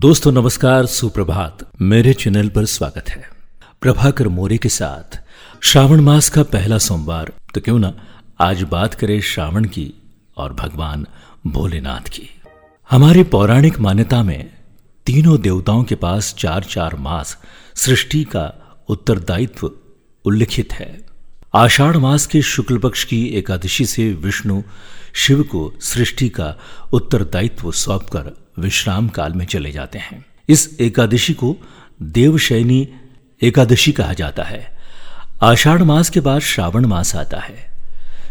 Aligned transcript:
दोस्तों, 0.00 0.32
नमस्कार, 0.32 0.86
सुप्रभात। 0.86 1.70
मेरे 1.82 2.12
चैनल 2.12 2.48
पर 2.48 2.64
स्वागत 2.64 3.10
है। 3.10 3.28
प्रभाकर 3.80 4.28
मोरे 4.28 4.58
के 4.58 4.68
साथ 4.68 5.20
श्रावण 5.62 6.00
मास 6.00 6.28
का 6.28 6.42
पहला 6.42 6.78
सोमवार। 6.78 7.32
तो 7.54 7.60
क्यों 7.60 7.78
ना 7.78 7.94
आज 8.40 8.62
बात 8.62 8.94
करें 8.94 9.20
श्रावण 9.20 9.64
की 9.64 9.94
और 10.36 10.52
भगवान 10.52 11.06
भोलेनाथ 11.46 12.08
की। 12.08 12.40
हमारी 12.90 13.22
पौराणिक 13.22 13.80
मान्यता 13.80 14.22
में 14.22 14.50
तीनों 15.06 15.40
देवताओं 15.40 15.84
के 15.84 15.94
पास 15.94 16.34
चार 16.38 16.62
चार 16.62 16.96
मास 16.96 17.38
सृष्टि 17.74 18.24
का 18.24 18.78
उत्तरदायित्व 18.88 19.70
उल्लिखित 20.24 20.72
है। 20.72 21.06
आषाढ़ 21.54 21.96
मास 21.96 22.26
के 22.26 22.42
शुक्ल 22.42 22.78
पक्ष 22.78 23.04
की 23.04 23.26
एकादशी 23.26 23.86
से 23.86 24.12
विष्णु 24.12 24.62
शिव 25.14 25.42
को 25.42 25.74
सृष्टि 25.80 26.28
का 26.28 26.56
उत्तरदायित्व 26.92 27.72
सौंपकर 27.72 28.49
विश्राम 28.60 29.08
काल 29.08 29.32
में 29.32 29.46
चले 29.46 29.72
जाते 29.72 29.98
हैं। 29.98 30.26
इस 30.48 30.76
एकादशी 30.80 31.34
को 31.34 31.56
देवशैनी 32.02 32.88
एकादशी 33.42 33.92
कहा 33.92 34.12
जाता 34.12 34.42
है। 34.42 34.78
आषाढ़ 35.42 35.82
मास 35.82 36.10
के 36.10 36.20
बाद 36.20 36.40
श्रावण 36.40 36.86
मास 36.86 37.16
आता 37.16 37.40
है। 37.40 37.70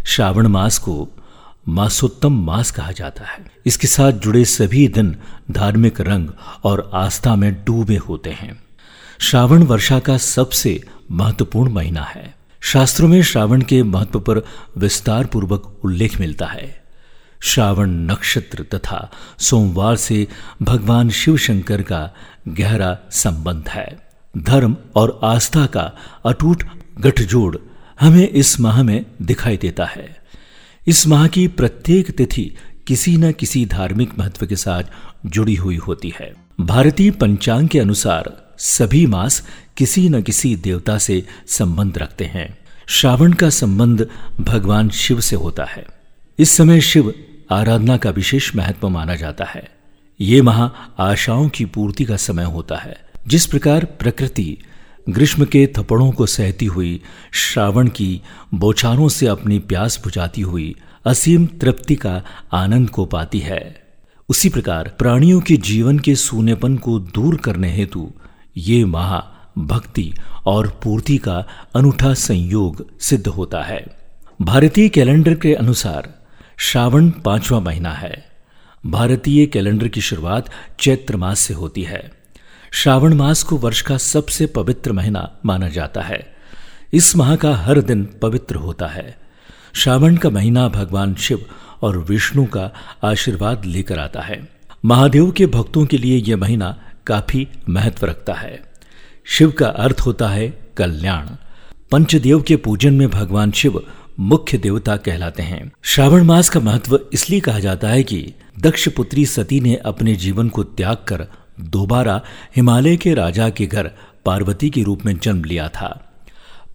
श्रावण 0.06 0.48
मास 0.48 0.78
को 0.78 1.10
मासोत्तम 1.68 2.46
मास 2.46 2.72
कहा 2.72 2.92
जाता 2.92 3.24
है। 3.24 3.52
इसके 3.66 3.88
साथ 3.88 4.12
जुड़े 4.12 4.46
सभी 4.46 4.88
दिन 4.88 5.16
धार्मिक 5.52 6.02
रंग 6.02 6.30
और 6.64 6.92
आस्था 6.94 7.36
में 7.36 7.66
डूबे 7.66 7.98
होते 7.98 8.30
हैं। 8.30 8.64
श्रावण 9.20 9.64
वर्षा 9.64 10.00
का 10.00 10.18
सबसे 10.18 10.84
महत्वपूर्ण 11.12 11.74
महीना 11.74 12.02
है। 12.02 12.36
शास्त्रों 12.62 13.08
में 13.08 13.24
श्रावण 13.24 13.62
के 13.62 13.84
महत्व 13.84 14.20
पर 14.20 14.40
विस्तार 14.78 15.26
पूर्वक 15.26 15.78
उल्लेख 15.84 16.20
मिलता 16.20 16.46
है। 16.46 16.79
श्रावण 17.42 17.90
नक्षत्र 17.90 18.64
तथा 18.64 19.12
सोमवार 19.40 19.96
से 19.96 20.28
भगवान 20.62 21.10
शिव 21.10 21.38
शंकर 21.38 21.82
का 21.82 22.14
गहरा 22.48 22.98
संबंध 23.12 23.70
है। 23.70 24.10
धर्म 24.38 24.78
और 24.96 25.20
आस्था 25.24 25.66
का 25.66 25.98
अटूट 26.26 26.64
गठजोड़ 27.00 27.58
हमें 28.00 28.30
इस 28.30 28.60
माह 28.60 28.84
में 28.84 29.06
दिखाई 29.22 29.58
देता 29.58 29.86
है। 29.86 30.18
इस 30.88 31.08
माह 31.08 31.28
की 31.28 31.48
प्रत्येक 31.48 32.12
तिथि 32.12 32.56
किसी 32.88 33.18
न 33.18 33.32
किसी 33.32 33.66
धार्मिक 33.66 34.20
महत्व 34.20 34.46
के 34.46 34.56
साथ 34.56 34.84
जुड़ी 35.26 35.56
हुई 35.56 35.78
होती 35.78 36.14
है। 36.20 36.34
भारतीय 36.60 37.12
पंचांग 37.12 37.68
के 37.68 37.80
अनुसार 37.80 38.56
सभी 38.58 39.06
मास 39.06 39.48
किसी 39.78 40.10
न 40.10 40.22
किसी 40.22 40.56
देवता 40.56 40.98
से 40.98 41.28
संबंध 41.48 41.98
रखते 41.98 42.26
हैं। 42.26 42.58
श्रावण 42.88 43.34
का 43.34 43.50
संबंध 43.50 44.10
भगवान 44.42 44.90
शिव 44.90 45.20
से 45.20 45.36
होता 45.36 45.64
है। 45.64 45.86
इस 46.40 46.50
समय 46.50 46.82
शिव 46.82 47.14
आराधना 47.50 47.98
का 47.98 48.10
विशेष 48.10 48.56
महत्व 48.56 48.90
माना 48.90 49.16
जाता 49.16 49.46
है। 49.46 49.70
ये 50.22 50.42
माह 50.42 50.70
आशाओं 51.04 51.50
की 51.50 51.66
पूर्ति 51.66 52.06
का 52.06 52.18
समय 52.18 52.44
होता 52.44 52.78
है। 52.78 52.98
जिस 53.28 53.46
प्रकार 53.46 53.86
प्रकृति 53.86 54.58
ग्रीष्म 55.10 55.46
के 55.46 55.74
थपड़ों 55.78 56.12
को 56.12 56.26
सहती 56.26 56.66
हुई, 56.66 57.02
श्रावण 57.32 57.88
की 57.88 58.22
बौछारों 58.54 59.10
से 59.10 59.28
अपनी 59.28 59.60
प्यास 59.60 60.02
बुझाती 60.04 60.42
हुई, 60.42 60.76
असीम 61.06 61.46
तृप्ति 61.46 61.96
का 61.96 62.24
आनंद 62.54 62.90
को 62.90 63.06
पाती 63.06 63.40
है। 63.40 63.82
उसी 64.30 64.50
प्रकार 64.50 64.96
प्राणियों 65.00 65.42
के 65.42 65.58
जीवन 65.58 66.00
के 66.00 66.16
सूनेपन 66.16 66.78
को 66.78 67.00
दूर 67.00 67.36
करने 67.36 67.72
हेतु 67.72 68.14
ये 68.58 68.86
माह 68.86 69.20
भक्ति 69.62 70.14
और 70.46 70.80
पूर्ति 70.84 71.18
का 71.18 71.46
अनूठा 71.76 72.14
संयोग 72.14 73.00
सिद्ध 73.00 73.28
होता 73.28 73.64
है। 73.64 73.86
भारतीय 74.42 74.90
कैलेंडर 74.90 75.36
के 75.36 75.54
अनुसार 75.54 76.19
श्रावण 76.62 77.10
पांचवा 77.10 77.60
महीना 77.60 77.92
है। 77.92 78.26
भारतीय 78.86 79.46
कैलेंडर 79.46 79.88
की 79.88 80.02
शुरुआत 80.02 80.50
चैत्र 80.80 81.18
मास 81.18 81.40
से 81.40 81.54
होती 81.54 81.84
है। 81.84 82.12
श्रावण 82.72 83.14
मास 83.14 83.44
को 83.44 83.58
वर्ष 83.58 83.82
का 83.82 83.98
सबसे 83.98 84.46
पवित्र 84.46 84.92
महीना 84.92 85.32
माना 85.46 85.70
जाता 85.70 86.02
है। 86.02 86.36
इस 86.94 87.16
माह 87.16 87.36
का 87.36 87.56
हर 87.56 87.82
दिन 87.82 88.10
पवित्र 88.22 88.56
होता 88.56 88.88
है। 88.88 89.18
श्रावण 89.74 90.18
का 90.18 90.30
महीना 90.30 90.68
भगवान 90.68 91.16
शिव 91.16 91.46
और 91.82 91.98
विष्णु 91.98 92.46
का 92.46 92.72
आशीर्वाद 93.04 93.66
लेकर 93.66 94.00
आता 94.00 94.22
है। 94.22 94.50
महादेव 94.86 95.32
के 95.32 95.46
भक्तों 95.46 95.86
के 95.86 95.98
लिए 95.98 96.18
यह 96.18 96.38
महीना 96.38 96.84
काफ़ी 97.08 97.48
महत्व 97.70 98.06
रखता 98.06 98.34
है। 98.34 98.62
शिव 99.26 99.52
का 99.52 99.68
अर्थ 99.68 100.00
होता 100.00 100.30
है 100.30 100.60
कल्याण। 100.78 101.28
पंचदेव 101.92 102.42
के 102.42 102.56
पूजन 102.56 102.94
में 102.94 103.10
भगवान 103.10 103.52
शिव 103.52 103.88
मुख्य 104.20 104.58
देवता 104.58 104.98
कहलाते 104.98 105.44
हैं। 105.44 105.72
श्रावण 105.84 106.24
मास 106.24 106.50
का 106.50 106.60
महत्व 106.60 107.00
इसलिए 107.14 107.40
कहा 107.40 107.60
जाता 107.60 107.90
है 107.90 108.04
कि 108.04 108.34
दक्ष 108.60 108.90
पुत्री 108.90 109.26
सती 109.26 109.60
ने 109.60 109.76
अपने 109.76 110.16
जीवन 110.16 110.50
को 110.50 110.64
त्याग 110.64 110.98
कर 111.08 111.26
दोबारा 111.60 112.22
हिमालय 112.56 112.98
के 112.98 113.14
राजा 113.14 113.50
के 113.50 113.66
घर 113.66 113.92
पार्वती 114.26 114.70
के 114.70 114.84
रूप 114.84 115.06
में 115.06 115.20
जन्म 115.20 115.44
लिया 115.44 115.68
था। 115.68 116.12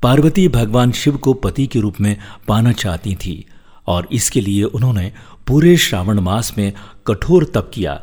पार्वती 0.03 0.49
भगवान 0.49 0.93
शिव 0.93 1.17
को 1.17 1.33
पति 1.33 1.67
के 1.67 1.81
रूप 1.81 2.01
में 2.01 2.17
पाना 2.49 2.73
चाहती 2.73 3.15
थी 3.15 3.45
और 3.87 4.09
इसके 4.13 4.41
लिए 4.41 4.63
उन्होंने 4.63 5.13
पूरे 5.47 5.77
श्रावण 5.77 6.21
मास 6.21 6.55
में 6.59 6.73
कठोर 7.07 7.53
तप 7.55 7.71
किया। 7.75 8.01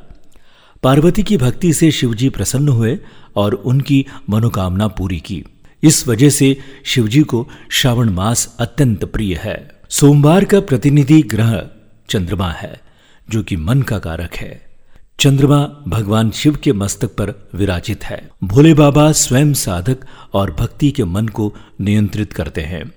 पार्वती 0.83 1.23
की 1.23 1.37
भक्ति 1.37 1.73
से 1.73 1.91
शिवजी 1.91 2.29
प्रसन्न 2.29 2.67
हुए 2.67 2.97
और 3.35 3.53
उनकी 3.53 4.05
मनोकामना 4.29 4.87
पूरी 4.87 5.19
की। 5.19 5.43
इस 5.83 6.07
वजह 6.07 6.29
से 6.29 6.57
शिवजी 6.85 7.21
को 7.21 7.49
श्रावण 7.69 8.09
मास 8.09 8.55
अत्यंत 8.59 9.05
प्रिय 9.05 9.35
है। 9.43 9.71
सोमवार 9.89 10.45
का 10.45 10.59
प्रतिनिधि 10.59 11.21
ग्रह 11.21 11.69
चंद्रमा 12.09 12.51
है, 12.51 12.81
जो 13.29 13.43
कि 13.43 13.55
मन 13.55 13.81
का 13.81 13.99
कारक 13.99 14.35
है। 14.35 14.71
चंद्रमा 15.19 15.83
भगवान 15.87 16.31
शिव 16.31 16.55
के 16.55 16.73
मस्तक 16.73 17.07
पर 17.07 17.49
विराजित 17.55 18.03
है। 18.03 18.29
भोले 18.43 18.73
बाबा 18.73 19.11
स्वयं 19.11 19.53
साधक 19.53 19.97
और 20.33 20.51
भक्ति 20.51 20.91
के 20.91 21.03
मन 21.03 21.27
को 21.27 21.55
नियंत्रित 21.81 22.33
करते 22.33 22.61
हैं। 22.61 22.91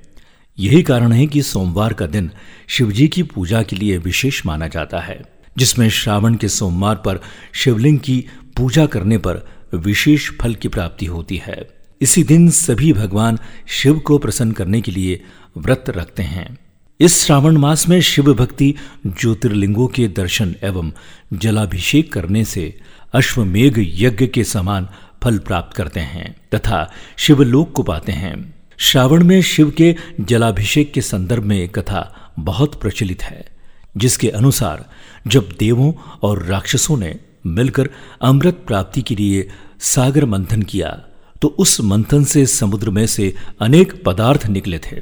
यही 0.59 0.83
कारण 0.83 1.13
है 1.13 1.27
कि 1.27 1.43
सोमवार 1.43 1.93
का 1.93 2.07
दिन 2.07 2.31
शिवजी 2.69 3.09
की 3.09 3.23
पूजा 3.23 3.63
के 3.63 3.77
लिए 3.77 3.99
विशेष 3.99 4.47
माना 4.47 4.69
जाता 4.69 4.99
है, 4.99 5.23
जिसमें 5.59 5.91
श्रावण 5.91 6.35
के 6.35 6.49
सोमवार 6.49 6.97
पर 6.97 7.21
शिवलिंग 7.53 7.99
की 7.99 8.25
पूजा 8.57 8.87
करने 8.87 9.19
पर 9.19 9.49
विशेष 9.75 10.31
फल 10.31 10.55
की 10.55 10.69
प्राप्ति 10.69 11.07
होती 11.07 11.37
है। 11.37 11.84
इसी 12.05 12.23
दिन 12.23 12.49
सभी 12.51 12.93
भगवान 12.93 13.39
शिव 13.67 13.99
को 13.99 14.19
प्रसन्न 14.19 14.53
करने 14.53 14.81
के 14.81 14.93
लिए 14.93 15.25
व्रत 15.59 15.85
रखते 15.89 16.23
हैं। 16.23 16.59
इस 17.01 17.25
श्रावण 17.25 17.57
मास 17.57 17.89
में 17.89 18.01
शिव 18.01 18.33
भक्ति 18.35 18.75
ज्योतिर्लिंगों 19.07 19.87
के 19.87 20.09
दर्शन 20.09 20.55
एवं 20.63 20.93
जलाभिषेक 21.33 22.13
करने 22.13 22.45
से 22.45 22.79
अश्वमेघ 23.13 23.73
यज्ञ 23.79 24.27
के 24.27 24.45
समान 24.45 24.89
फल 25.23 25.39
प्राप्त 25.39 25.77
करते 25.77 26.01
हैं 26.01 26.35
तथा 26.55 26.93
शिवलोक 27.17 27.73
को 27.73 27.83
पाते 27.83 28.13
हैं। 28.13 28.55
श्रावण 28.79 29.25
में 29.25 29.41
शिव 29.43 29.71
के 29.71 29.95
जलाभिषेक 30.21 30.93
के 30.93 31.01
संदर्भ 31.01 31.45
में 31.45 31.69
कथा 31.69 32.33
बहुत 32.39 32.81
प्रचलित 32.81 33.23
है, 33.23 33.45
जिसके 33.97 34.29
अनुसार 34.29 34.85
जब 35.27 35.49
देवों 35.59 35.93
और 36.23 36.43
राक्षसों 36.43 36.97
ने 36.97 37.19
मिलकर 37.47 37.91
अमृत 38.23 38.63
प्राप्ति 38.67 39.03
के 39.03 39.15
लिए 39.15 39.49
सागर 39.81 40.25
मंथन 40.25 40.63
किया 40.63 40.93
तो 41.45 41.49
उस 41.49 41.81
मंथन 41.81 42.25
से 42.25 42.47
समुद्र 42.47 42.91
में 42.91 43.07
से 43.07 43.35
अनेक 43.61 44.05
पदार्थ 44.05 44.47
निकले 44.47 44.79
थे। 44.79 45.01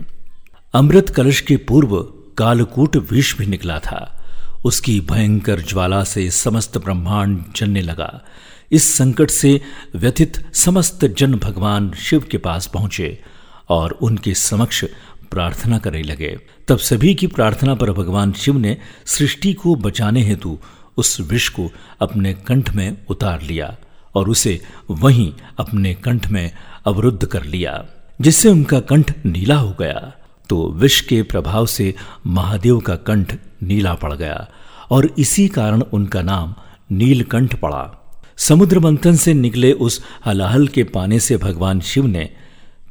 अमृत 0.74 1.10
कलश 1.10 1.40
के 1.40 1.56
पूर्व 1.56 2.02
कालकूट 2.38 2.96
विष 2.96 3.36
भी 3.36 3.46
निकला 3.46 3.78
था। 3.78 4.24
उसकी 4.64 5.00
भयंकर 5.00 5.60
ज्वाला 5.60 6.04
से 6.04 6.30
समस्त 6.30 6.78
ब्रह्मांड 6.78 7.44
जलने 7.56 7.82
लगा। 7.82 8.24
इस 8.72 8.94
संकट 8.94 9.30
से 9.30 9.60
व्यथित 9.96 10.54
समस्त 10.54 11.04
जन 11.04 11.34
भगवान 11.34 11.92
शिव 11.92 12.24
के 12.30 12.38
पास 12.38 12.66
पहुँचे 12.66 13.22
और 13.68 13.90
उनके 13.90 14.34
समक्ष 14.34 14.84
प्रार्थना 15.30 15.78
करने 15.78 16.02
लगे। 16.02 16.38
तब 16.68 16.78
सभी 16.78 17.14
की 17.14 17.26
प्रार्थना 17.26 17.74
पर 17.74 17.92
भगवान 17.92 18.32
शिव 18.32 18.58
ने 18.58 18.76
सृष्टि 19.06 19.52
को 19.52 19.74
बचाने 19.74 20.22
हेतु 20.22 20.58
उस 20.96 21.20
विष 21.20 21.48
को 21.48 21.70
अपने 22.00 22.34
कंठ 22.34 22.74
में 22.74 22.96
उतार 23.08 23.42
लिया। 23.42 23.76
और 24.14 24.28
उसे 24.28 24.60
वहीं 24.90 25.32
अपने 25.58 25.94
कंठ 25.94 26.30
में 26.30 26.50
अवरुद्ध 26.86 27.26
कर 27.26 27.42
लिया, 27.42 27.84
जिससे 28.20 28.48
उनका 28.48 28.80
कंठ 28.80 29.12
नीला 29.26 29.56
हो 29.56 29.76
गया। 29.80 30.12
तो 30.48 30.72
विष 30.72 31.00
के 31.00 31.22
प्रभाव 31.22 31.66
से 31.66 31.94
महादेव 32.26 32.80
का 32.80 32.96
कंठ 32.96 33.34
नीला 33.62 33.94
पड़ 33.94 34.14
गया 34.14 34.48
और 34.90 35.14
इसी 35.18 35.48
कारण 35.48 35.80
उनका 35.80 36.22
नाम 36.22 36.54
नीलकंठ 36.90 37.54
पड़ा। 37.54 37.98
समुद्र 38.36 38.78
मंथन 38.78 39.16
से 39.16 39.34
निकले 39.34 39.72
उस 39.72 40.04
हलाहल 40.26 40.68
के 40.68 40.84
पाने 40.84 41.20
से 41.20 41.36
भगवान 41.36 41.80
शिव 41.80 42.06
ने 42.06 42.30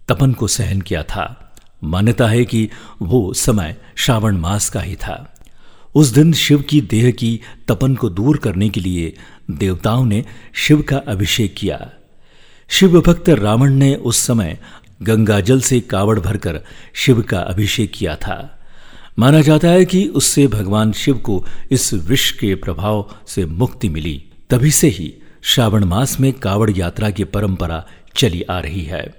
तपन 0.07 0.33
को 0.33 0.47
सहन 0.47 0.81
किया 0.81 1.03
था। 1.03 1.53
मान्यता 1.83 2.27
है 2.27 2.45
कि 2.45 2.69
वो 3.01 3.33
समय 3.33 3.77
श्रावण 3.95 4.37
मास 4.37 4.69
का 4.69 4.81
ही 4.81 4.95
था। 4.95 5.40
उस 5.95 6.07
दिन 6.07 6.33
शिव 6.33 6.61
की 6.61 6.81
देह 6.81 7.11
की 7.11 7.41
तपन 7.67 7.95
को 7.95 8.09
दूर 8.09 8.37
करने 8.37 8.69
के 8.69 8.79
लिए 8.79 9.17
देवताओं 9.51 10.05
ने 10.05 10.25
शिव 10.53 10.81
का 10.81 10.97
अभिषेक 10.97 11.55
किया। 11.57 11.91
शिव 12.67 13.01
भक्त 13.01 13.29
रावण 13.29 13.73
ने 13.73 13.95
उस 13.95 14.17
समय 14.17 14.57
गंगा 15.01 15.39
जल 15.39 15.61
से 15.61 15.79
कावड़ 15.79 16.19
भरकर 16.19 16.59
शिव 16.93 17.21
का 17.21 17.39
अभिषेक 17.39 17.91
किया 17.95 18.15
था। 18.15 18.59
माना 19.19 19.41
जाता 19.41 19.67
है 19.67 19.85
कि 19.85 20.05
उससे 20.05 20.47
भगवान 20.47 20.91
शिव 20.91 21.17
को 21.17 21.45
इस 21.71 21.93
विष 21.93 22.31
के 22.31 22.55
प्रभाव 22.55 23.15
से 23.27 23.45
मुक्ति 23.45 23.89
मिली। 23.89 24.23
तभी 24.49 24.71
से 24.71 24.87
ही 24.87 25.13
श्रावण 25.41 25.85
मास 25.85 26.19
में 26.19 26.33
कावड़ 26.33 26.71
यात्रा 26.71 27.09
की 27.09 27.23
परंपरा 27.23 27.87
चली 28.15 28.41
आ 28.41 28.59
रही 28.59 28.81
है। 28.81 29.15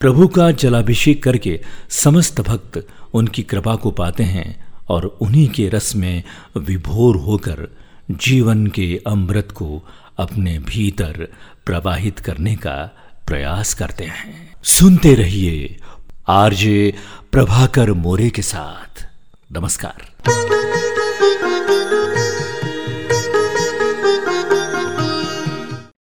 प्रभु 0.00 0.28
का 0.28 0.50
जलाभिषेक 0.50 1.22
करके 1.22 1.60
समस्त 1.90 2.40
भक्त 2.40 2.88
उनकी 3.14 3.42
कृपा 3.42 3.76
को 3.76 3.90
पाते 3.90 4.24
हैं। 4.24 4.73
और 4.88 5.04
उन्हीं 5.04 5.48
के 5.48 5.68
रस 5.68 5.94
में 5.94 6.22
विभोर 6.56 7.16
होकर 7.16 7.76
जीवन 8.10 8.66
के 8.66 9.00
अमृत 9.06 9.48
को 9.50 9.88
अपने 10.18 10.58
भीतर 10.58 11.28
प्रवाहित 11.66 12.18
करने 12.18 12.56
का 12.56 12.90
प्रयास 13.26 13.74
करते 13.74 14.04
हैं। 14.04 14.54
सुनते 14.62 15.14
रहिए 15.14 15.80
आरजे 16.28 16.94
प्रभाकर 17.32 17.92
मोरे 17.92 18.30
के 18.30 18.42
साथ। 18.42 19.06
नमस्कार। 19.52 20.53